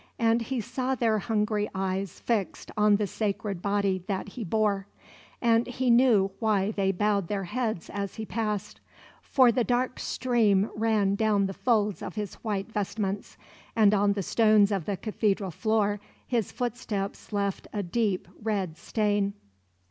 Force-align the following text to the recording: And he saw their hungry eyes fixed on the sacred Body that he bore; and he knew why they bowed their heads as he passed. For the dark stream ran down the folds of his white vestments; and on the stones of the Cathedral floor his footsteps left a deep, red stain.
And 0.17 0.41
he 0.41 0.61
saw 0.61 0.95
their 0.95 1.19
hungry 1.19 1.69
eyes 1.75 2.19
fixed 2.19 2.71
on 2.75 2.95
the 2.95 3.05
sacred 3.05 3.61
Body 3.61 4.03
that 4.07 4.29
he 4.29 4.43
bore; 4.43 4.87
and 5.43 5.67
he 5.67 5.91
knew 5.91 6.31
why 6.39 6.71
they 6.71 6.91
bowed 6.91 7.27
their 7.27 7.43
heads 7.43 7.87
as 7.87 8.15
he 8.15 8.25
passed. 8.25 8.79
For 9.21 9.51
the 9.51 9.63
dark 9.63 9.99
stream 9.99 10.71
ran 10.73 11.13
down 11.13 11.45
the 11.45 11.53
folds 11.53 12.01
of 12.01 12.15
his 12.15 12.33
white 12.43 12.71
vestments; 12.71 13.37
and 13.75 13.93
on 13.93 14.13
the 14.13 14.23
stones 14.23 14.71
of 14.71 14.85
the 14.85 14.97
Cathedral 14.97 15.51
floor 15.51 15.99
his 16.25 16.51
footsteps 16.51 17.31
left 17.31 17.67
a 17.71 17.83
deep, 17.83 18.27
red 18.41 18.77
stain. 18.79 19.33